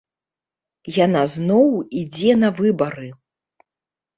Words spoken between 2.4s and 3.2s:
на выбары.